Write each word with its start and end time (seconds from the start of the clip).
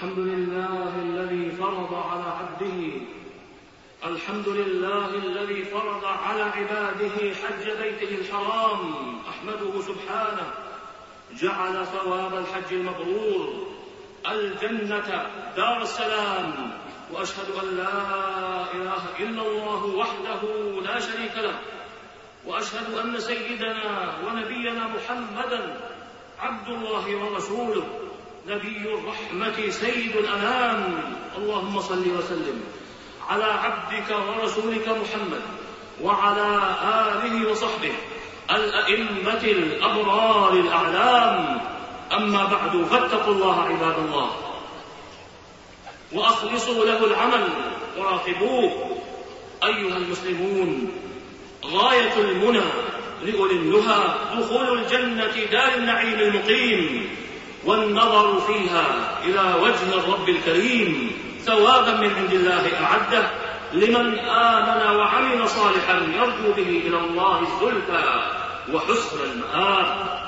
الحمد 0.00 0.18
لله 0.18 0.94
الذي 1.02 1.50
فرض 1.50 1.94
على 1.94 2.24
عبده. 2.24 3.00
الحمد 4.04 4.48
لله 4.48 5.06
الذي 5.06 5.64
فرض 5.64 6.04
على 6.04 6.42
عباده 6.42 7.34
حج 7.34 7.70
بيته 7.82 8.14
الحرام. 8.14 9.18
أحمده 9.28 9.80
سبحانه. 9.80 10.52
جعل 11.36 11.86
ثواب 11.86 12.34
الحج 12.34 12.72
المبرور. 12.72 13.66
الجنة 14.26 15.26
دار 15.56 15.82
السلام. 15.82 16.72
وأشهد 17.12 17.50
أن 17.62 17.76
لا 17.76 17.94
إله 18.74 19.02
إلا 19.18 19.42
الله 19.42 19.86
وحده 19.86 20.42
لا 20.80 21.00
شريك 21.00 21.36
له. 21.36 21.60
وأشهد 22.46 22.98
أن 22.98 23.20
سيدنا 23.20 24.14
ونبينا 24.26 24.88
محمدا 24.88 25.80
عبد 26.38 26.68
الله 26.68 27.16
ورسوله. 27.16 28.09
نبي 28.48 28.94
الرحمة 28.94 29.70
سيد 29.70 30.16
الأنام. 30.16 31.02
اللهم 31.38 31.80
صل 31.80 32.04
وسلم 32.18 32.62
على 33.28 33.44
عبدك 33.44 34.10
ورسولك 34.10 34.88
محمد 34.88 35.42
وعلى 36.02 36.48
آله 36.82 37.50
وصحبه 37.50 37.92
الأئمة 38.50 39.42
الأبرار 39.44 40.52
الأعلام. 40.52 41.60
أما 42.12 42.44
بعد 42.44 42.84
فاتقوا 42.84 43.34
الله 43.34 43.60
عباد 43.60 43.98
الله 43.98 44.30
وأخلصوا 46.12 46.84
له 46.84 47.06
العمل 47.06 47.48
وراقبوه. 47.98 48.96
أيها 49.64 49.96
المسلمون 49.96 50.92
غاية 51.64 52.14
المنى 52.18 52.62
لأولي 53.22 53.54
النهى 53.54 54.04
دخول 54.36 54.78
الجنة 54.78 55.44
دار 55.52 55.74
النعيم 55.74 56.18
المقيم. 56.20 57.16
والنظر 57.64 58.40
فيها 58.40 58.84
إلى 59.24 59.54
وجه 59.62 59.98
الرب 59.98 60.28
الكريم 60.28 61.12
ثوابا 61.44 61.92
من 61.92 62.14
عند 62.14 62.32
الله 62.32 62.62
أعده 62.84 63.30
لمن 63.72 64.18
آمن 64.18 64.96
وعمل 64.96 65.48
صالحا 65.48 65.94
يرجو 65.94 66.52
به 66.56 66.82
إلى 66.86 66.98
الله 66.98 67.40
الزلفى 67.40 68.22
وحسن 68.72 69.18
المآب 69.32 70.20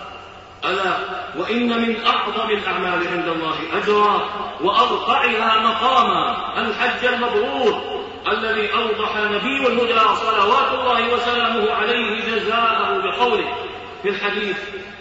ألا 0.64 0.96
وإن 1.36 1.82
من 1.82 2.06
أعظم 2.06 2.50
الأعمال 2.50 3.08
عند 3.08 3.28
الله 3.28 3.56
أجرا 3.72 4.28
وأرفعها 4.60 5.60
مقاما 5.60 6.52
الحج 6.60 7.04
المبرور 7.04 8.02
الذي 8.28 8.74
أوضح 8.74 9.16
نبي 9.16 9.66
الهدى 9.66 10.16
صلوات 10.16 10.72
الله 10.72 11.14
وسلامه 11.14 11.72
عليه 11.72 12.20
جزاءه 12.24 12.98
بقوله 12.98 13.54
في 14.02 14.08
الحديث 14.08 14.56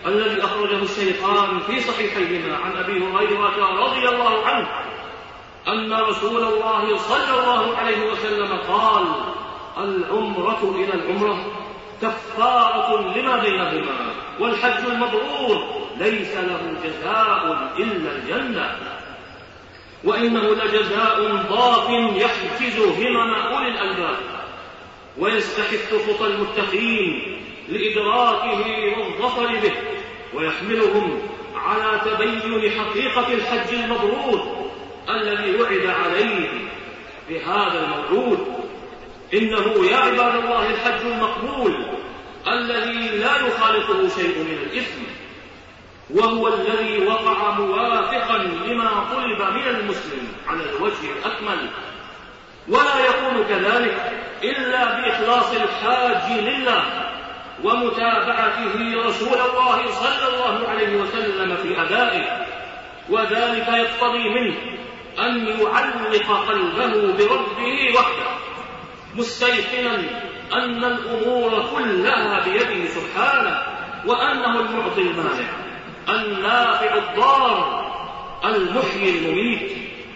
الذي 0.05 0.43
أخرجه 0.43 0.83
الشيخان 0.83 1.59
في 1.59 1.79
صحيحيهما 1.79 2.57
عن 2.57 2.71
أبي 2.77 3.03
هريرة 3.03 3.85
رضي 3.85 4.09
الله 4.09 4.45
عنه 4.45 4.67
أن 5.67 5.93
رسول 5.93 6.43
الله 6.43 6.97
صلى 6.97 7.39
الله 7.39 7.77
عليه 7.77 8.11
وسلم 8.11 8.57
قال 8.57 9.05
العمرة 9.77 10.75
إلى 10.75 10.93
العمرة 10.93 11.45
كفارة 12.01 13.17
لما 13.17 13.37
بينهما 13.37 14.13
والحج 14.39 14.85
المبرور 14.85 15.87
ليس 15.97 16.35
له 16.35 16.73
جزاء 16.83 17.71
إلا 17.77 18.11
الجنة 18.11 18.77
وإنه 20.03 20.41
لجزاء 20.41 21.45
ضاف 21.49 21.89
يحجز 22.15 22.79
همم 22.79 23.33
أولي 23.33 23.67
الألباب 23.67 24.17
ويستحث 25.17 25.93
خطى 26.09 26.27
المتقين 26.27 27.41
لإدراكه 27.71 28.93
والظفر 28.97 29.47
به 29.47 29.73
ويحملهم 30.33 31.21
على 31.55 32.01
تبين 32.05 32.71
حقيقة 32.71 33.33
الحج 33.33 33.73
المبرور 33.73 34.67
الذي 35.09 35.61
وعد 35.61 35.85
عليه 35.85 36.49
بهذا 37.29 37.85
الموعود. 37.85 38.47
إنه 39.33 39.85
يا 39.91 39.97
عباد 39.97 40.35
الله 40.35 40.69
الحج 40.69 41.05
المقبول 41.05 41.85
الذي 42.47 43.17
لا 43.17 43.47
يخالطه 43.47 44.09
شيء 44.09 44.37
من 44.37 44.57
الإثم 44.63 45.01
وهو 46.09 46.47
الذي 46.47 47.07
وقع 47.07 47.51
موافقا 47.51 48.37
لما 48.37 49.07
طلب 49.13 49.53
من 49.53 49.67
المسلم 49.67 50.27
على 50.47 50.63
الوجه 50.69 51.11
الأكمل. 51.19 51.69
ولا 52.67 52.99
يكون 53.09 53.43
كذلك 53.49 54.23
إلا 54.43 55.01
بإخلاص 55.01 55.53
الحاج 55.53 56.39
لله. 56.39 57.00
ومتابعته 57.63 59.05
رسول 59.05 59.37
الله 59.39 59.91
صلى 59.91 60.27
الله 60.33 60.67
عليه 60.69 60.95
وسلم 61.01 61.55
في 61.55 61.81
أدائه 61.81 62.45
وذلك 63.09 63.67
يقتضي 63.67 64.29
منه 64.29 64.55
أن 65.19 65.47
يعلق 65.47 66.47
قلبه 66.47 67.13
بربه 67.17 67.93
وحده 67.95 68.31
مستيقنا 69.15 69.95
أن 70.53 70.83
الأمور 70.83 71.65
كلها 71.75 72.39
بيده 72.45 72.87
سبحانه 72.87 73.61
وأنه 74.05 74.59
المعطي 74.59 75.01
المانع 75.01 75.49
النافع 76.09 76.95
الضار 76.95 77.81
المحيي 78.45 79.17
المميت 79.17 79.71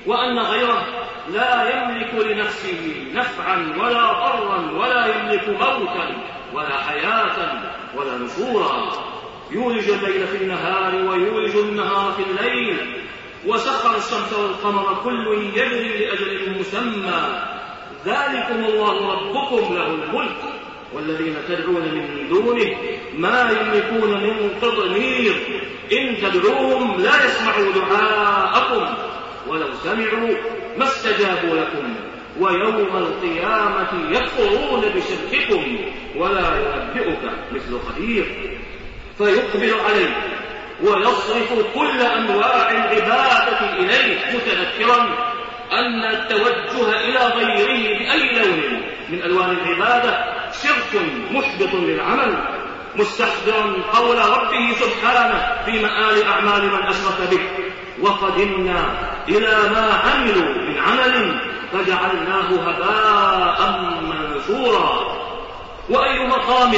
وأن 0.05 0.39
غيره 0.39 0.85
لا 1.34 1.69
يملك 1.69 2.25
لنفسه 2.25 3.08
نفعا 3.13 3.74
ولا 3.80 4.13
ضرا 4.13 4.72
ولا 4.72 5.06
يملك 5.06 5.50
موتا 5.50 6.24
ولا 6.53 6.78
حياة 6.78 7.62
ولا 7.96 8.18
نشورا. 8.18 8.91
يولج 9.52 9.90
الليل 9.90 10.28
في 10.28 10.38
النهار 10.38 10.96
ويولج 10.96 11.56
النهار 11.56 12.12
في 12.12 12.24
الليل. 12.24 13.02
وسخر 13.47 13.97
الشمس 13.97 14.34
والقمر 14.34 15.02
كل 15.03 15.50
يجري 15.53 16.06
لأجل 16.06 16.59
مسمى. 16.59 17.41
ذلكم 18.06 18.66
الله 18.66 19.14
ربكم 19.14 19.75
له 19.75 19.85
الملك. 19.85 20.38
والذين 20.94 21.35
تدعون 21.47 21.81
من 21.81 22.28
دونه 22.30 22.75
ما 23.18 23.52
يملكون 23.52 24.12
من 24.12 24.50
قطمير. 24.62 25.34
إن 25.91 26.18
تدعوهم 26.22 27.02
لا 27.02 27.25
يسمعوا 27.25 27.72
دعاءكم. 27.72 29.15
ولو 29.47 29.67
سمعوا 29.83 30.35
ما 30.78 30.83
استجابوا 30.83 31.56
لكم 31.56 31.95
ويوم 32.39 32.97
القيامة 32.97 33.88
يكفرون 34.11 34.81
بشرككم 34.81 35.78
ولا 36.16 36.56
ينبئك 36.57 37.19
مثل 37.51 37.79
خبير. 37.79 38.25
فيقبل 39.17 39.73
عليه 39.85 40.16
ويصرف 40.84 41.53
كل 41.75 42.01
أنواع 42.01 42.72
العبادة 42.72 43.73
إليه 43.79 44.17
متذكرا 44.34 45.03
أن 45.72 46.03
التوجه 46.03 47.01
إلى 47.01 47.19
غيره 47.19 47.97
بأي 47.97 48.34
لون 48.35 48.81
من 49.09 49.22
ألوان 49.23 49.51
العبادة 49.51 50.35
شرك 50.63 51.01
محبط 51.31 51.73
للعمل 51.73 52.38
مستحضرا 52.95 53.84
قول 53.94 54.17
ربه 54.17 54.73
سبحانه 54.79 55.63
في 55.66 55.72
مآل 55.72 56.23
أعمال 56.23 56.66
من 56.66 56.81
أشرك 56.81 57.29
به. 57.31 57.65
وقدمنا 58.01 58.85
إلى 59.29 59.69
ما 59.69 60.01
عملوا 60.03 60.53
من 60.53 60.78
عمل 60.78 61.39
فجعلناه 61.73 62.47
هباء 62.67 63.79
منثورا. 64.01 65.16
وأي 65.89 66.28
مقام 66.28 66.73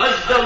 أجدر 0.00 0.44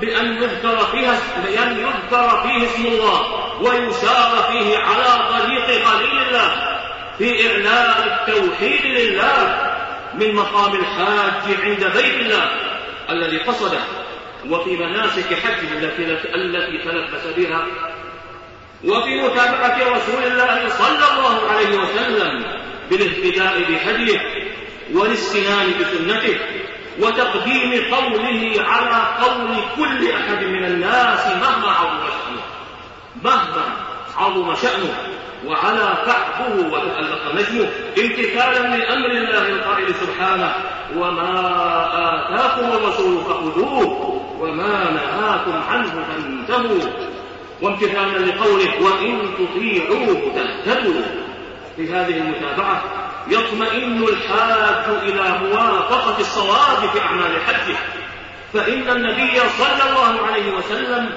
بأن 0.00 0.42
يذكر 0.42 0.78
فيها 0.78 1.18
بأن 1.44 1.78
يذكر 1.78 2.42
فيه 2.42 2.66
اسم 2.66 2.86
الله 2.86 3.22
ويشار 3.60 4.44
فيه 4.52 4.78
على 4.78 5.28
طريق 5.28 5.88
قليل 5.88 6.22
الله 6.28 6.78
في 7.18 7.50
إعلاء 7.50 7.96
التوحيد 8.06 8.84
لله 8.84 9.72
من 10.14 10.34
مقام 10.34 10.74
الحاج 10.74 11.56
عند 11.62 11.84
بيت 11.96 12.14
الله 12.14 12.50
الذي 13.10 13.38
قصده. 13.38 13.80
وفي 14.50 14.76
مناسك 14.76 15.34
حجه 15.34 15.72
التي 15.72 16.04
التي 16.34 16.78
تلبس 16.78 17.26
بها 17.36 17.66
وفي 18.84 19.22
متابعة 19.22 19.76
رسول 19.76 20.22
الله 20.24 20.68
صلى 20.68 21.04
الله 21.12 21.50
عليه 21.50 21.78
وسلم 21.78 22.44
بالاهتداء 22.90 23.62
بهديه 23.68 24.20
والاستنان 24.94 25.66
بسنته 25.80 26.38
وتقديم 27.00 27.94
قوله 27.94 28.54
على 28.58 29.02
قول 29.24 29.56
كل 29.76 30.10
أحد 30.12 30.44
من 30.44 30.64
الناس 30.64 31.26
مهما 31.26 31.70
عظم 31.70 32.00
شأنه 32.00 32.42
مهما 33.24 33.64
عظم 34.16 34.54
شأنه 34.54 34.94
وعلى 35.46 35.94
كعبه 36.06 36.66
وتألق 36.72 37.34
نجمه 37.34 37.68
امتثالا 37.98 38.76
لأمر 38.76 39.06
الله 39.06 39.48
القائل 39.48 39.94
سبحانه 39.94 40.54
وما 40.96 41.30
آتاكم 41.94 42.72
الرسول 42.72 43.24
فخذوه 43.24 44.22
وما 44.40 44.90
نهاكم 44.90 45.62
عنه 45.70 46.04
فانتهوا. 46.08 46.90
وامتثالا 47.62 48.18
لقوله 48.18 48.82
وإن 48.82 49.30
تطيعوه 49.38 50.32
تهتدوا 50.34 51.02
في 51.76 51.92
هذه 51.92 52.16
المتابعة 52.16 52.82
يطمئن 53.28 54.02
الحاج 54.02 55.02
إلى 55.02 55.38
موافقة 55.38 56.20
الصواب 56.20 56.90
في 56.92 57.00
أعمال 57.00 57.40
حجه. 57.40 57.76
فإن 58.54 58.96
النبي 58.96 59.40
صلى 59.58 59.90
الله 59.90 60.26
عليه 60.26 60.52
وسلم 60.52 61.10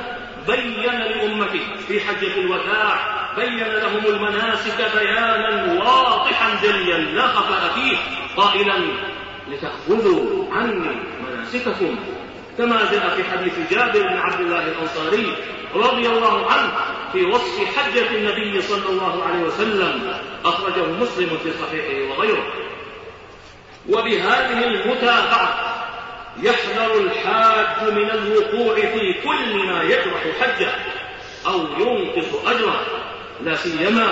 بين 0.48 0.84
لأمته 0.84 1.76
في 1.88 2.00
حجة 2.00 2.38
الوداع 2.38 3.22
بين 3.36 3.58
لهم 3.58 4.06
المناسك 4.06 4.92
بيانا 4.96 5.74
واضحا 5.74 6.50
جليا 6.64 6.98
لا 6.98 7.28
خفاء 7.28 7.72
فيه 7.76 7.98
قائلا 8.38 8.84
لتأخذوا 9.52 10.46
عني 10.54 10.96
مناسككم. 11.24 11.96
كما 12.58 12.92
جاء 12.92 13.16
في 13.16 13.24
حديث 13.24 13.54
جابر 13.72 14.08
بن 14.08 14.18
عبد 14.18 14.40
الله 14.40 14.64
الأنصاري 14.68 15.36
رضي 15.76 16.08
الله 16.08 16.52
عنه 16.52 16.72
في 17.14 17.26
وصف 17.26 17.78
حجة 17.78 18.10
النبي 18.16 18.62
صلى 18.62 18.90
الله 18.90 19.24
عليه 19.24 19.40
وسلم 19.40 20.14
أخرجه 20.46 20.86
مسلم 20.86 21.38
في 21.44 21.52
صحيحه 21.52 22.12
وغيره. 22.12 22.44
وبهذه 23.90 24.64
المتابعة 24.64 25.72
يحذر 26.44 26.98
الحاج 26.98 27.94
من 27.94 28.10
الوقوع 28.10 28.76
في 28.76 29.14
كل 29.24 29.66
ما 29.68 29.84
يجرح 29.84 30.24
حجة 30.42 30.72
أو 31.48 31.60
ينقص 31.80 32.46
أجره 32.46 32.82
لا 33.44 33.56
سيما 33.56 34.08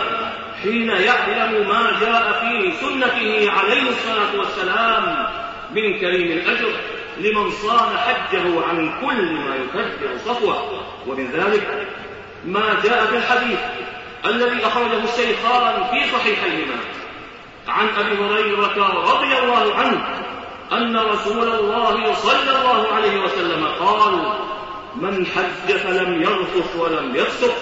حين 0.63 0.89
يعلم 0.89 1.67
ما 1.67 1.99
جاء 2.01 2.31
في 2.41 2.71
سنته 2.81 3.51
عليه 3.51 3.89
الصلاة 3.89 4.39
والسلام 4.39 5.27
من 5.71 5.99
كريم 5.99 6.31
الأجر. 6.37 6.71
لمن 7.17 7.51
صان 7.51 7.97
حجه 7.97 8.65
عن 8.69 8.91
كل 9.01 9.33
ما 9.33 9.55
يكبر 9.55 10.17
صفوه. 10.25 10.83
ومن 11.07 11.31
ذلك 11.31 11.87
ما 12.45 12.79
جاء 12.83 13.05
في 13.05 13.17
الحديث 13.17 13.59
الذي 14.25 14.65
أخرجه 14.65 15.03
الشيخان 15.03 15.83
في 15.83 16.11
صحيحيهما. 16.11 16.75
عن 17.67 17.87
أبي 17.87 18.17
هريرة 18.23 19.03
رضي 19.13 19.37
الله 19.37 19.75
عنه 19.75 20.25
أن 20.71 20.97
رسول 20.97 21.47
الله 21.47 22.13
صلى 22.13 22.59
الله 22.59 22.93
عليه 22.93 23.19
وسلم 23.23 23.65
قال 23.79 24.33
من 24.95 25.25
حج 25.25 25.77
فلم 25.77 26.21
يرفث 26.21 26.75
ولم 26.75 27.15
يفسق 27.15 27.55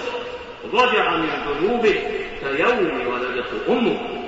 رجع 0.74 1.16
من 1.16 1.28
ذنوبه 1.48 1.94
كيوم 2.40 3.06
ولدته 3.06 3.58
أمه. 3.68 4.18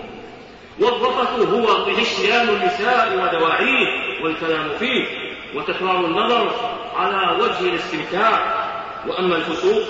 والرفث 0.80 1.38
هو 1.52 1.66
غشيان 1.66 2.48
النساء 2.48 3.12
ودواعيه 3.12 4.09
والكلام 4.24 4.68
فيه 4.78 5.06
وتكرار 5.54 6.04
النظر 6.04 6.54
على 6.96 7.42
وجه 7.42 7.60
الاستمتاع. 7.60 8.60
وأما 9.06 9.36
الفسوق 9.36 9.82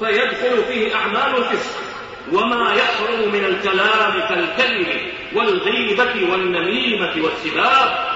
فيدخل 0.00 0.64
فيه 0.68 0.94
أعمال 0.94 1.36
الفسق 1.36 1.80
وما 2.32 2.74
يحرم 2.74 3.32
من 3.32 3.44
الكلام 3.44 4.20
كالكذب 4.28 5.12
والغيبة 5.34 6.32
والنميمة 6.32 7.12
والسباب. 7.22 8.14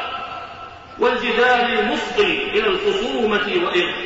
والجدال 0.98 1.78
المفضي 1.78 2.42
إلى 2.54 2.66
الخصومة 2.66 3.50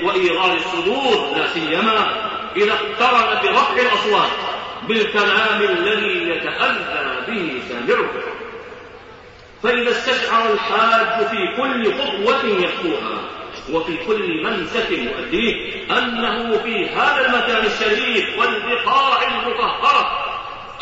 وإيغال 0.02 0.56
الصدور 0.56 1.36
لا 1.36 1.46
سيما 1.46 2.28
إذا 2.56 2.72
اقترن 2.72 3.42
برفع 3.42 3.74
الأصوات 3.82 4.30
بالكلام 4.88 5.62
الذي 5.62 6.30
يتأذى 6.30 7.16
به 7.28 7.62
سامعه. 7.68 8.10
فإذا 9.62 9.90
استشعر 9.90 10.52
الحاج 10.52 11.26
في 11.26 11.56
كل 11.56 11.94
خطوة 11.94 12.44
يخطوها 12.44 13.20
وفي 13.72 13.96
كل 14.06 14.44
منسك 14.44 14.90
يؤديه 14.90 15.84
أنه 15.98 16.58
في 16.58 16.88
هذا 16.88 17.26
المكان 17.26 17.66
الشريف 17.66 18.38
والبقاع 18.38 19.22
المطهرة 19.22 20.32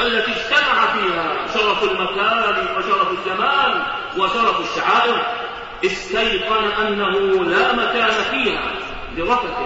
التي 0.00 0.30
اجتمع 0.30 0.86
فيها 0.86 1.46
شرف 1.54 1.84
المكان 1.84 2.66
وشرف 2.76 3.10
الزمان 3.10 3.82
وشرف 4.18 4.60
الشعائر 4.60 5.26
استيقن 5.84 6.64
أنه 6.64 7.44
لا 7.44 7.72
مكان 7.72 8.10
فيها 8.30 8.72
لرفث 9.16 9.56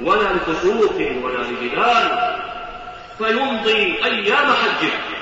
ولا 0.00 0.32
لفسوق 0.32 0.96
ولا 1.22 1.38
لجدال. 1.38 2.34
فيمضي 3.18 4.04
أيام 4.04 4.46
حجه. 4.46 5.13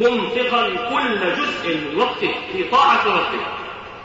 منفقا 0.00 0.68
كل 0.68 1.34
جزء 1.36 1.96
وقته 1.96 2.34
في 2.52 2.64
طاعة 2.64 3.06
ربه 3.06 3.46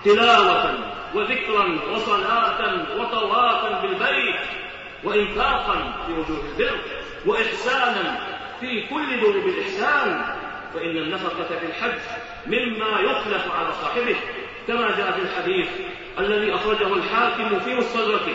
تلاوة 0.05 0.73
وذكرا 1.15 1.79
وصلاة 1.91 2.85
وطوافا 2.97 3.81
بالبيت 3.81 4.41
وإنفاقا 5.03 5.93
في 6.07 6.13
وجوه 6.13 6.43
البر 6.51 6.79
وإحسانا 7.25 8.19
في 8.59 8.87
كل 8.87 9.19
ذنوب 9.19 9.45
الإحسان. 9.47 10.35
فإن 10.73 10.97
النفقة 10.97 11.59
في 11.59 11.65
الحج 11.65 11.99
مما 12.47 12.99
يخلف 12.99 13.51
على 13.51 13.73
صاحبه 13.73 14.15
كما 14.67 14.97
جاء 14.97 15.11
في 15.11 15.21
الحديث 15.21 15.69
الذي 16.19 16.55
أخرجه 16.55 16.93
الحاكم 16.93 17.59
في 17.59 17.75
مستدركه 17.75 18.33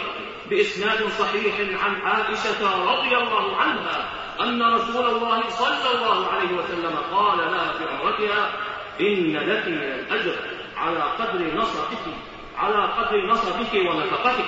بإسناد 0.51 1.09
صحيح 1.19 1.55
عن 1.85 2.01
عائشة 2.01 2.93
رضي 2.93 3.17
الله 3.17 3.57
عنها 3.57 4.09
أن 4.41 4.63
رسول 4.63 5.07
الله 5.07 5.49
صلى 5.49 5.91
الله 5.95 6.27
وسلم 6.73 6.97
قال 7.13 7.39
لها 7.39 7.73
في 7.73 7.85
عمرتها 7.85 8.53
إن 9.01 9.37
لك 9.37 9.67
من 9.69 9.83
الأجر 9.83 10.35
على 10.77 11.01
قدر 11.03 11.55
نصبك 11.55 11.99
على 12.59 12.85
قدر 12.85 13.27
نصبك 13.27 13.75
ونفقتك 13.75 14.45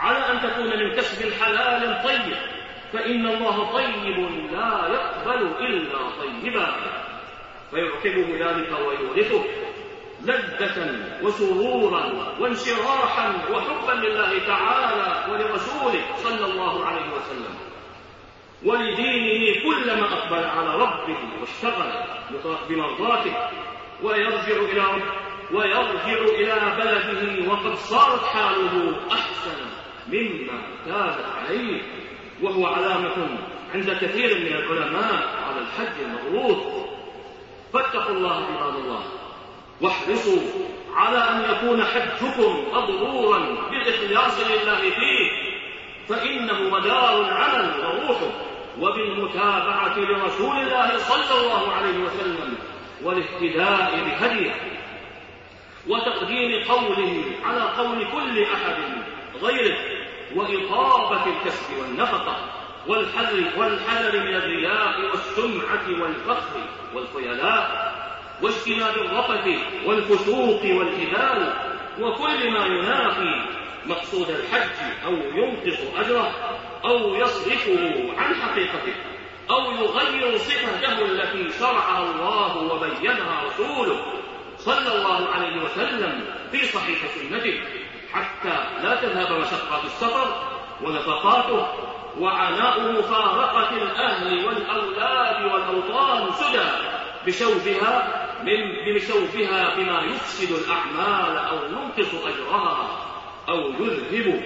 على 0.00 0.18
أن 0.18 0.40
تكون 0.40 0.66
من 0.66 0.94
كسب 0.96 1.32
حلال 1.42 2.02
طيب 2.04 2.36
فإن 2.92 3.26
الله 3.26 3.72
طيب 3.72 4.18
لا 4.52 4.88
يقبل 4.88 5.46
إلا 5.60 5.98
طيبا. 6.20 6.76
فيعقبه 7.70 8.46
ذلك 8.46 8.70
ويورثه 8.88 9.44
لذة 10.22 10.98
وسرورا 11.22 12.12
وانشراحا 12.40 13.32
وحبا 13.52 13.92
لله 13.92 14.46
تعالى 14.46 15.32
ولرسوله 15.32 16.02
صلى 16.16 16.44
الله 16.52 16.84
عليه 16.86 17.06
وسلم. 17.16 17.67
ولدينه 18.64 19.62
كلما 19.62 20.12
أقبل 20.12 20.44
على 20.44 20.74
ربه 20.74 21.16
واشتغل 21.40 21.92
بمرضاته 22.68 23.32
ويرجع 24.02 24.56
إلى 24.72 24.80
ربه 24.80 25.28
ويرجع 25.52 26.22
إلى 26.22 26.76
بلده 26.76 27.52
وقد 27.52 27.74
صارت 27.74 28.24
حاله 28.24 28.96
أحسن 29.12 29.58
مما 30.08 30.62
كانت 30.86 31.24
عليه. 31.38 31.82
وهو 32.42 32.66
علامة 32.66 33.28
عند 33.74 33.90
كثير 34.00 34.38
من 34.38 34.46
العلماء 34.46 35.28
على 35.46 35.60
الحج 35.60 36.00
المبرور 36.00 36.88
فاتقوا 37.72 38.14
الله 38.14 38.34
عباد 38.34 38.74
الله 38.74 39.02
واحرصوا 39.80 40.40
على 40.94 41.18
أن 41.18 41.54
يكون 41.54 41.84
حجكم 41.84 42.64
مبرورا 42.72 43.38
بالإخلاص 43.70 44.40
لله 44.40 44.80
فيه 44.80 45.30
فإنه 46.08 46.62
مدار 46.62 47.20
العمل 47.20 47.70
وروحه. 47.80 48.47
وبالمتابعة 48.80 49.98
لرسول 49.98 50.56
الله 50.56 50.98
صلى 50.98 51.40
الله 51.40 51.72
عليه 51.72 51.98
وسلم 51.98 52.54
والاهتداء 53.02 54.04
بهديه 54.04 54.54
وتقديم 55.88 56.64
قوله 56.68 57.22
على 57.44 57.60
قول 57.60 58.06
كل 58.12 58.42
أحد 58.42 58.76
غيره 59.42 59.76
وإطابة 60.34 61.24
الكسب 61.26 61.78
والنفقة 61.80 62.36
والحذر 62.86 63.44
والحذر 63.56 64.20
من 64.20 64.34
الرياء 64.34 65.00
والسمعة 65.00 66.02
والفخر 66.02 66.60
والخيلاء 66.94 67.88
واجتناب 68.42 68.94
الرفث 68.96 69.48
والفسوق 69.86 70.62
والجدال 70.62 71.52
وكل 72.00 72.50
ما 72.50 72.66
ينافي 72.66 73.44
مقصود 73.86 74.30
الحج 74.30 74.70
أو 75.06 75.12
ينقص 75.12 75.78
أجره 75.98 76.32
أو 76.84 77.14
يصرفه 77.14 78.12
عن 78.18 78.34
حقيقته 78.34 78.94
أو 79.50 79.70
يغير 79.70 80.36
صفته 80.36 81.04
التي 81.04 81.58
شرعها 81.58 82.10
الله 82.10 82.56
وبينها 82.56 83.42
رسوله 83.44 84.00
صلى 84.58 84.94
الله 84.96 85.28
عليه 85.28 85.62
وسلم 85.62 86.24
في 86.52 86.66
صحيح 86.66 86.98
سنته 87.06 87.60
حتى 88.12 88.82
لا 88.82 88.94
تذهب 88.94 89.40
مشقات 89.40 89.84
السفر 89.84 90.46
ونفقاته 90.82 91.66
وعناء 92.18 92.92
مفارقة 92.92 93.76
الأهل 93.76 94.46
والأولاد 94.46 95.44
والأوطان 95.52 96.32
سدى 96.32 96.68
بشوفها 97.26 98.24
من 98.42 98.94
بشوفها 98.94 99.74
بما 99.76 100.02
يفسد 100.02 100.50
الأعمال 100.64 101.38
أو 101.38 101.56
ينقص 101.56 102.14
أجرها 102.14 102.88
أو 103.48 103.58
يذهب 103.58 104.42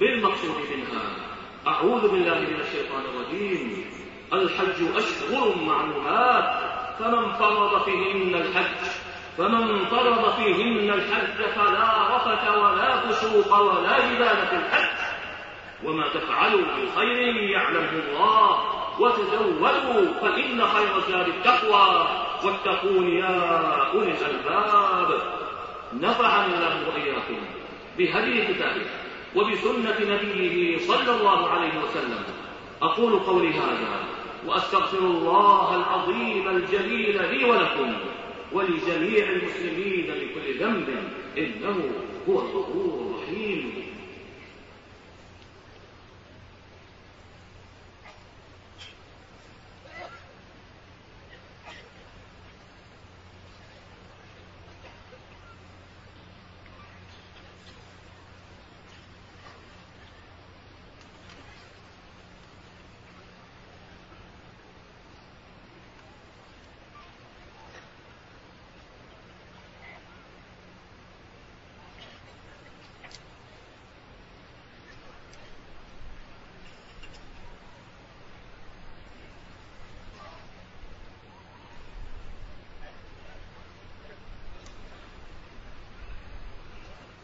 بالمقصود 0.00 0.56
منها. 0.76 1.31
أعوذ 1.66 2.08
بالله 2.08 2.38
من 2.38 2.60
الشيطان 2.60 3.02
الرجيم. 3.14 3.84
الحج 4.32 4.96
أشهر 4.96 5.54
معلومات. 5.56 6.62
فمن 6.98 7.32
فرض 7.32 7.82
فيهن 7.82 8.34
الحج 8.34 8.86
فمن 9.38 9.84
فرض 9.84 10.34
فيهن 10.34 10.90
الحج 10.90 11.42
فلا 11.56 12.16
رفث 12.16 12.48
ولا 12.56 12.96
فسوق 12.96 13.58
ولا 13.60 13.98
جدال 13.98 14.46
في 14.46 14.56
الحج. 14.56 14.88
وما 15.84 16.08
تفعلوا 16.08 16.60
من 16.60 16.88
خير 16.96 17.36
يعلمه 17.36 17.90
الله. 17.90 18.58
وتزودوا 19.00 20.20
فإن 20.20 20.66
خير 20.66 20.96
الزاد 20.96 21.28
التقوى. 21.28 22.06
واتقون 22.44 23.08
يا 23.08 23.60
أولي 23.94 24.10
الألباب. 24.10 25.22
نفعني 26.00 26.54
الله 26.54 26.88
وإياكم 26.88 27.36
بهدي 27.98 28.54
كتابه 28.54 28.86
وبسنة 29.36 29.98
نبيه 30.00 30.78
صلى 30.78 31.16
الله 31.20 31.48
عليه 31.48 31.72
وسلم. 31.84 32.24
أقول 32.82 33.18
قولي 33.18 33.48
هذا 33.48 34.04
وأستغفر 34.46 34.98
الله 34.98 35.76
العظيم 35.76 36.48
الجليل 36.48 37.16
لي 37.30 37.44
ولكم 37.44 37.94
ولجميع 38.52 39.28
المسلمين 39.28 40.10
من 40.10 40.26
كل 40.34 40.58
ذنب 40.58 40.88
إنه 41.38 41.90
هو 42.28 42.40
الغفور 42.40 43.10
الرحيم. 43.10 43.72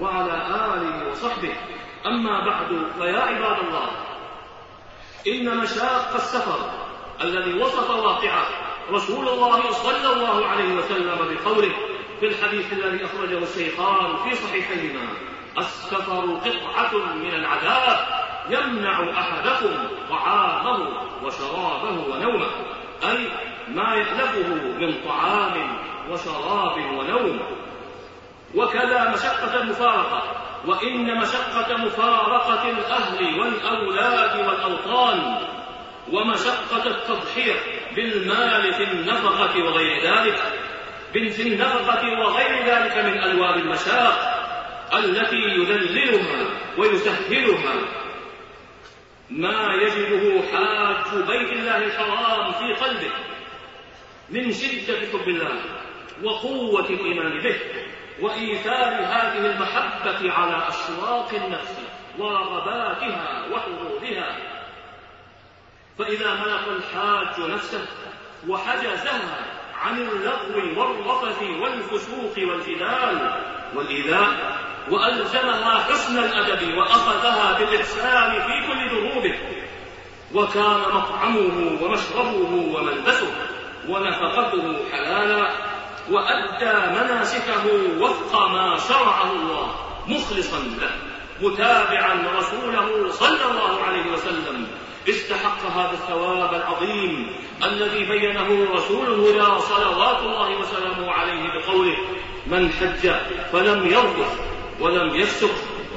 وعلى 0.00 0.46
آله 0.46 1.10
وصحبه. 1.10 1.54
أما 2.06 2.44
بعد 2.46 2.68
فيا 2.98 3.20
عباد 3.20 3.58
الله 3.66 3.88
إن 5.26 5.58
مشاق 5.58 6.14
السفر 6.14 6.70
الذي 7.20 7.62
وصف 7.62 7.90
واقعه 7.90 8.46
رسول 8.90 9.28
الله 9.28 9.70
صلى 9.70 10.12
الله 10.12 10.46
عليه 10.46 10.74
وسلم 10.74 11.16
بقوله 11.18 11.72
في 12.20 12.26
الحديث 12.26 12.72
الذي 12.72 13.04
أخرجه 13.04 13.38
الشيخان 13.38 14.16
في 14.16 14.34
صحيحيهما 14.34 15.08
السفر 15.58 16.38
قطعة 16.44 17.14
من 17.14 17.34
العذاب 17.34 18.06
يمنع 18.50 19.20
أحدكم 19.20 19.88
طعامه 20.10 20.88
وشرابه 21.24 22.14
ونومه 22.14 22.46
أي 23.04 23.28
ما 23.68 23.94
يألفه 23.94 24.54
من 24.54 24.94
طعام 25.08 25.78
وشراب 26.10 26.76
ونوم. 26.76 27.40
وكذا 28.54 29.10
مشقة 29.10 29.62
المفارقة 29.62 30.22
وإن 30.66 31.18
مشقة 31.18 31.76
مفارقة 31.76 32.70
الأهل 32.70 33.40
والأولاد 33.40 34.46
والأوطان 34.46 35.48
ومشقة 36.12 36.86
التضحية 36.86 37.54
بالمال 37.96 38.72
في 38.72 38.82
النفقة 38.82 39.64
وغير 39.64 40.02
ذلك 40.02 40.38
في 41.12 41.42
النفقة 41.42 42.20
وغير 42.20 42.64
ذلك 42.66 42.96
من 42.96 43.22
ألوان 43.22 43.58
المشاق 43.58 44.38
التي 44.94 45.36
يذللها 45.36 46.46
ويسهلها. 46.78 47.74
ما 49.30 49.74
يجده 49.74 50.42
حاج 50.52 51.22
بيت 51.26 51.52
الله 51.52 51.76
الحرام 51.76 52.52
في 52.52 52.84
قلبه 52.84 53.12
من 54.30 54.52
شدة 54.52 54.98
حب 55.12 55.28
الله 55.28 55.60
وقوة 56.24 56.90
الإيمان 56.90 57.38
به. 57.40 57.56
وإيثار 58.22 58.94
هذه 58.94 59.46
المحبة 59.46 60.32
على 60.32 60.68
أشواق 60.68 61.28
النفس 61.34 61.76
ورغباتها 62.18 63.46
وحظوظها. 63.52 64.36
فإذا 65.98 66.34
ملك 66.34 66.68
الحاج 66.68 67.50
نفسه 67.50 67.86
وحجزها 68.48 69.46
عن 69.82 69.98
اللغو 69.98 70.80
والرفث 70.80 71.42
والفسوق 71.42 72.34
والجدال 72.38 73.42
والإيذاء 73.74 74.58
وألزمها 74.90 75.78
حسن 75.78 76.18
الأدب 76.18 76.78
وأخذها 76.78 77.58
بالإحسان 77.58 78.40
في 78.40 78.66
كل 78.66 78.88
ذنوبه 78.90 79.38
وكان 80.34 80.80
مطعمه 80.94 81.82
ومشربه 81.82 82.74
وملبسه 82.74 83.32
ونفقته 83.88 84.76
حلالا 84.92 85.67
وأدى 86.10 87.00
مناسكه 87.00 87.64
وفق 88.00 88.48
ما 88.48 88.76
شرعه 88.88 89.32
الله 89.32 89.74
مخلصا 90.08 90.58
له 90.58 90.90
متابعا 91.42 92.38
رسوله 92.38 93.10
صلى 93.10 93.44
الله 93.50 93.82
عليه 93.82 94.12
وسلم. 94.12 94.66
استحق 95.08 95.66
هذا 95.66 95.92
الثواب 95.92 96.54
العظيم 96.54 97.26
الذي 97.64 98.04
بينه 98.04 98.72
رسول 98.72 99.06
الهدى 99.06 99.60
صلوات 99.60 100.20
الله 100.20 100.58
وسلامه 100.60 101.10
عليه 101.10 101.42
بقوله 101.58 101.96
من 102.46 102.72
حج 102.72 103.10
فلم 103.52 103.86
يرفث 103.86 104.40
ولم 104.80 105.14
يفسق 105.14 105.50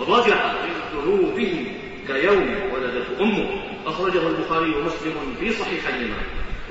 رجع 0.07 0.53
من 0.53 0.73
ذنوبه 0.93 1.75
كيوم 2.07 2.71
ولدته 2.73 3.21
أمه 3.23 3.49
أخرجه 3.85 4.27
البخاري 4.27 4.75
ومسلم 4.75 5.35
في 5.39 5.49
صحيحيهما. 5.53 6.17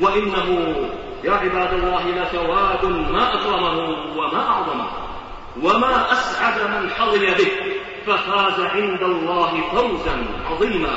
وإنه 0.00 0.46
يا 1.24 1.32
عباد 1.32 1.72
الله 1.72 2.02
لثواب 2.06 2.84
ما 2.84 3.34
أكرمه 3.34 3.78
وما 4.16 4.46
أعظمه 4.48 4.86
وما 5.62 6.12
أسعد 6.12 6.70
من 6.70 6.90
حظي 6.90 7.26
به 7.26 7.50
ففاز 8.06 8.60
عند 8.60 9.02
الله 9.02 9.60
فوزا 9.72 10.26
عظيما. 10.50 10.96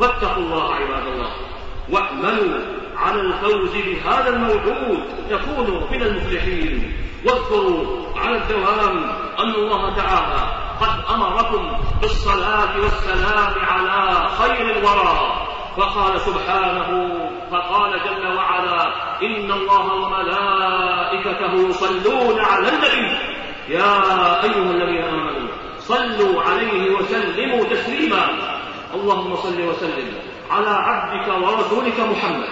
فاتقوا 0.00 0.42
الله 0.42 0.74
عباد 0.74 1.06
الله 1.06 1.30
واعملوا 1.90 2.60
على 2.96 3.20
الفوز 3.20 3.70
بهذا 3.72 4.28
الموعود 4.28 5.02
تكونوا 5.30 5.80
من 5.90 6.02
المفلحين. 6.02 6.92
واذكروا 7.24 8.06
على 8.16 8.36
الدوام 8.36 8.98
أن 9.38 9.54
الله 9.54 9.94
تعالى 9.96 10.66
قد 10.80 11.14
أمركم 11.14 11.72
بالصلاة 12.02 12.80
والسلام 12.80 13.54
على 13.60 14.28
خير 14.28 14.76
الورى. 14.76 15.35
فقال 15.76 16.20
سبحانه 16.20 16.90
فقال 17.50 17.92
جل 18.04 18.36
وعلا 18.36 18.86
إن 19.22 19.52
الله 19.52 19.94
وملائكته 19.94 21.68
يصلون 21.68 22.40
على 22.40 22.68
النبي. 22.68 23.18
يا 23.68 23.92
أيها 24.44 24.70
الذين 24.70 25.04
آمنوا 25.04 25.48
صلوا 25.78 26.42
عليه 26.42 26.90
وسلموا 26.90 27.64
تسليما. 27.64 28.24
اللهم 28.94 29.36
صل 29.36 29.60
وسلم 29.60 30.14
على 30.50 30.70
عبدك 30.70 31.28
ورسولك 31.28 32.00
محمد. 32.00 32.48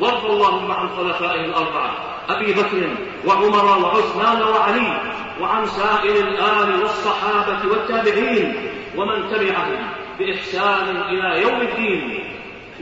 وارض 0.00 0.24
اللهم 0.24 0.72
عن 0.72 0.88
خلفائه 0.88 1.40
الأربعة 1.40 1.90
أبي 2.28 2.52
بكر 2.52 2.96
وعمر 3.26 3.64
وعثمان 3.84 4.42
وعلي 4.42 5.00
وعن 5.40 5.66
سائر 5.66 6.28
الآل 6.28 6.80
والصحابة 6.82 7.70
والتابعين 7.70 8.70
ومن 8.96 9.28
تبعهم 9.30 9.88
بإحسان 10.18 10.96
إلى 10.96 11.42
يوم 11.42 11.60
الدين. 11.60 12.21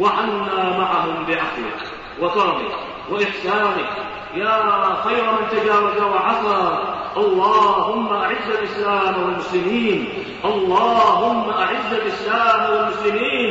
وعنا 0.01 0.79
معهم 0.79 1.27
بعفوك 1.29 1.81
وكرمك 2.21 2.73
وإحسانك. 3.11 3.91
يا 4.35 5.03
خير 5.05 5.25
من 5.33 5.49
تجاوز 5.51 6.03
وعفى 6.03 6.79
اللهم 7.17 8.13
أعز 8.13 8.49
الإسلام 8.59 9.23
والمسلمين. 9.23 10.09
اللهم 10.45 11.51
أعز 11.51 11.93
الإسلام 11.93 12.73
والمسلمين. 12.73 13.51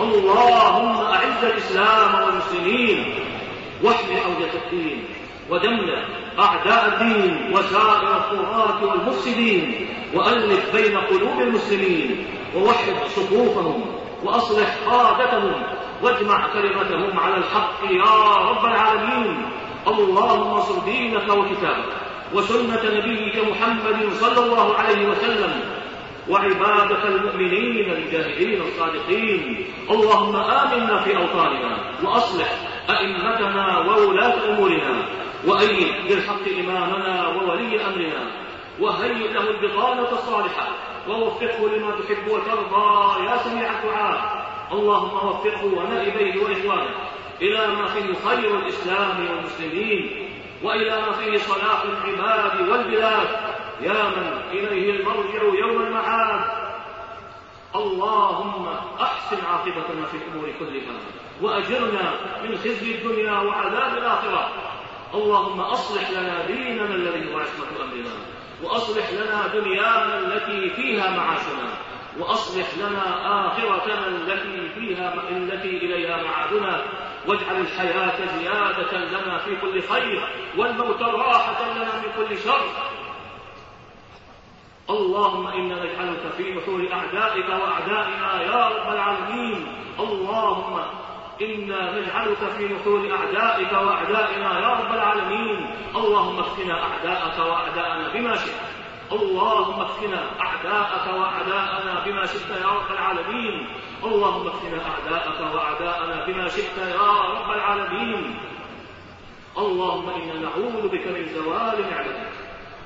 اللهم 0.00 0.96
أعز 0.98 1.44
الإسلام 1.44 2.22
والمسلمين. 2.22 3.14
واحمي 3.82 4.16
حوزة 4.16 4.52
الدين 4.64 5.04
ودمر 5.50 6.04
أعداء 6.38 6.86
الدين 6.88 7.52
وسائر 7.52 8.16
الطغاة 8.16 8.84
والمفسدين. 8.84 9.88
وألف 10.14 10.76
بين 10.76 10.98
قلوب 10.98 11.40
المسلمين. 11.40 12.26
ووحد 12.56 12.96
صفوفهم. 13.16 13.84
وأصلح 14.24 14.76
قادتهم 14.90 15.62
واجمع 16.02 16.46
كلمتهم 16.52 17.18
على 17.18 17.36
الحق. 17.36 17.84
يا 17.90 18.36
رب 18.50 18.64
العالمين 18.64 19.46
اللهم 19.88 20.54
انصر 20.54 20.78
دينك 20.84 21.28
وكتابك 21.28 21.92
وسنة 22.34 22.82
نبيك 22.84 23.36
محمد 23.50 24.12
صلى 24.12 24.44
الله 24.44 24.74
عليه 24.74 25.08
وسلم 25.08 25.60
وعبادك 26.28 27.04
المؤمنين 27.04 27.90
الجاهدين 27.92 28.62
الصادقين. 28.62 29.66
اللهم 29.90 30.36
آمنا 30.36 31.00
في 31.00 31.16
أوطاننا 31.16 31.78
وأصلح 32.04 32.48
أئمتنا 32.90 33.78
وولاة 33.78 34.36
أمورنا 34.50 34.94
وأيد 35.46 35.94
بالحق 36.08 36.44
إمامنا 36.60 37.28
وولي 37.28 37.86
أمرنا 37.86 38.30
وهيئ 38.80 39.32
له 39.32 39.50
البطانة 39.50 40.10
الصالحة 40.12 40.68
ووفقه 41.08 41.68
لما 41.68 41.90
تحب 41.90 42.28
وترضى. 42.28 43.24
يا 43.24 43.36
سميع 43.36 43.78
الدعاء 43.78 44.37
اللهم 44.72 45.28
وفقه 45.28 45.64
ونائبيه 45.64 46.42
وإخوانه. 46.42 46.94
إلى 47.42 47.66
ما 47.66 47.86
فيه 47.86 48.28
خير 48.28 48.58
الإسلام 48.58 49.26
والمسلمين 49.26 50.28
وإلى 50.62 51.00
ما 51.00 51.12
فيه 51.12 51.38
صلاح 51.38 51.82
العباد 51.82 52.68
والبلاد. 52.68 53.28
يا 53.80 54.02
من 54.08 54.40
إليه 54.50 54.90
المرجع 54.90 55.42
يوم 55.42 55.82
المعاد. 55.82 56.40
اللهم 57.76 58.68
أحسن 59.00 59.36
عاقبتنا 59.46 60.06
في 60.06 60.16
الأمور 60.16 60.52
كلها 60.58 60.94
وأجرنا 61.42 62.12
من 62.42 62.56
خزي 62.56 62.94
الدنيا 62.94 63.32
وعذاب 63.32 63.98
الآخرة. 63.98 64.48
اللهم 65.14 65.60
أصلح 65.60 66.10
لنا 66.10 66.46
ديننا 66.46 66.94
الذي 66.94 67.34
هو 67.34 67.38
عصمة 67.38 67.84
أمرنا 67.84 68.10
وأصلح 68.62 69.10
لنا 69.10 69.46
دنيانا 69.46 70.18
التي 70.18 70.70
فيها 70.70 71.10
معاشنا. 71.10 71.67
وأصلح 72.18 72.66
لنا 72.78 73.46
آخرتنا 73.46 74.06
التي 74.06 74.68
فيها 74.68 75.14
التي 75.30 75.76
إليها 75.76 76.22
معادنا 76.22 76.84
واجعل 77.26 77.60
الحياة 77.60 78.38
زيادة 78.38 78.98
لنا 78.98 79.38
في 79.38 79.56
كل 79.56 79.82
خير 79.82 80.28
والموت 80.56 81.02
راحة 81.02 81.72
لنا 81.72 81.84
من 81.84 82.12
كل 82.16 82.38
شر. 82.38 82.60
اللهم 84.90 85.46
إنا 85.46 85.74
نجعلك 85.84 86.32
في 86.36 86.54
نحور 86.54 86.88
أعدائك 86.92 87.48
وأعدائنا 87.48 88.42
يا 88.42 88.68
رب 88.68 88.92
العالمين. 88.94 89.66
اللهم 89.98 90.80
إنا 91.40 92.00
نجعلك 92.00 92.52
في 92.56 92.68
نحور 92.68 93.10
أعدائك 93.12 93.72
وأعدائنا 93.72 94.60
يا 94.60 94.68
رب 94.68 94.94
العالمين. 94.94 95.70
اللهم 95.96 96.38
اكفنا 96.38 96.82
أعداءك 96.82 97.38
وأعداءنا 97.38 98.08
بما 98.08 98.36
شئت. 98.36 98.77
اللهم 99.12 99.80
اكفنا 99.80 100.40
أعداءك 100.40 101.06
وأعداءنا 101.14 102.04
بما 102.06 102.26
شئت 102.26 102.50
يا 102.50 102.66
رب 102.66 102.90
العالمين. 102.90 103.68
اللهم 104.04 104.46
اكفنا 104.46 104.80
أعداءك 104.90 105.54
وأعداءنا 105.54 106.26
بما 106.26 106.48
شئت 106.48 106.78
يا 106.78 107.12
رب 107.34 107.50
العالمين. 107.50 108.38
اللهم 109.58 110.10
إنا 110.10 110.34
نعوذ 110.34 110.88
بك 110.88 111.06
من 111.06 111.28
زوال 111.34 111.90
نعمتك 111.90 112.32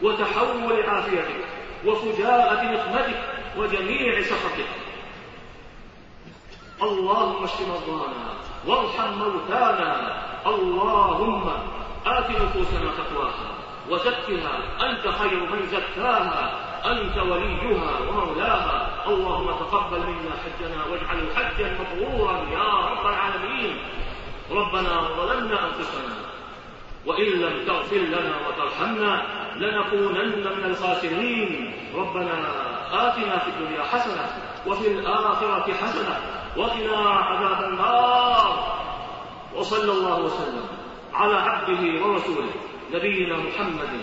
وتحول 0.03 0.83
عافيتك 0.83 1.45
وفجاءة 1.87 2.63
نقمتك 2.63 3.21
وجميع 3.57 4.23
سخطك. 4.23 4.71
اللهم 6.83 7.45
اشف 7.45 7.61
مرضانا 7.61 8.35
وارحم 8.67 9.13
موتانا. 9.19 10.23
اللهم 10.47 11.49
آت 12.07 12.31
نفوسنا 12.31 12.91
تقواها. 12.99 13.52
وزكها 13.91 14.55
أنت 14.91 15.09
خير 15.09 15.41
من 15.53 15.67
زكاها 15.67 16.55
أنت 16.85 17.17
وليها 17.19 17.91
ومولاها. 18.09 18.89
اللهم 19.07 19.47
تقبل 19.47 19.99
منا 19.99 20.35
حجنا 20.43 20.85
واجعله 20.91 21.35
حجا 21.35 21.79
مبرورا 21.81 22.37
يا 22.53 22.69
رب 22.91 23.07
العالمين. 23.07 23.77
ربنا 24.51 25.09
ظلمنا 25.17 25.67
أنفسنا 25.67 26.15
وإن 27.07 27.27
لم 27.27 27.65
تغفر 27.67 27.97
لنا 27.97 28.35
وترحمنا 28.49 29.23
لنكونن 29.57 30.45
من 30.57 30.65
الخاسرين. 30.65 31.73
ربنا 31.95 32.39
آتنا 32.93 33.39
في 33.39 33.49
الدنيا 33.49 33.83
حسنة 33.83 34.27
وفي 34.67 34.89
الآخرة 34.89 35.73
حسنة 35.73 36.17
وقنا 36.57 37.11
عذاب 37.11 37.65
النار. 37.65 38.77
وصلى 39.57 39.93
الله 39.93 40.21
وسلم 40.21 40.65
على 41.15 41.35
عبده 41.35 42.07
ورسوله. 42.07 42.53
نبينا 42.95 43.37
محمد 43.37 43.95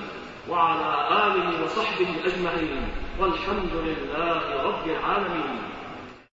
وعلى 0.50 0.90
آله 1.26 1.64
وصحبه 1.64 2.10
أجمعين 2.26 2.84
والحمد 3.20 3.74
لله 3.74 4.64
رب 4.64 4.86
العالمين. 4.88 5.58